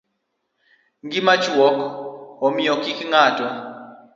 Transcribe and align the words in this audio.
Ngima 1.05 1.33
chuok, 1.43 1.77
omiyo 2.45 2.73
kik 2.83 2.99
ng'ato 3.11 3.47